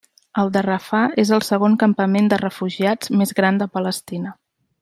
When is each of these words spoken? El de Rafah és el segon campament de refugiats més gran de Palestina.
El 0.43 0.47
de 0.53 0.63
Rafah 0.67 1.03
és 1.25 1.33
el 1.37 1.43
segon 1.49 1.77
campament 1.85 2.31
de 2.33 2.41
refugiats 2.45 3.15
més 3.23 3.39
gran 3.41 3.61
de 3.63 3.73
Palestina. 3.77 4.35